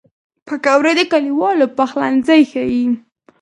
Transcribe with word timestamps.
پکورې 0.47 0.93
د 0.99 1.01
کلیوالو 1.11 1.65
پخلنځی 1.77 2.41
ښيي 2.51 2.85